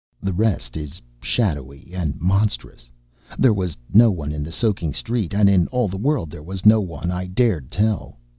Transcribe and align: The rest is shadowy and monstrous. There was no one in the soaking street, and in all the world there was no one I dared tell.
The 0.19 0.33
rest 0.33 0.75
is 0.75 0.99
shadowy 1.21 1.91
and 1.93 2.19
monstrous. 2.19 2.89
There 3.37 3.53
was 3.53 3.77
no 3.93 4.09
one 4.09 4.31
in 4.31 4.41
the 4.41 4.51
soaking 4.51 4.93
street, 4.93 5.31
and 5.31 5.47
in 5.47 5.67
all 5.67 5.87
the 5.87 5.95
world 5.95 6.31
there 6.31 6.41
was 6.41 6.65
no 6.65 6.79
one 6.81 7.11
I 7.11 7.27
dared 7.27 7.69
tell. 7.69 8.17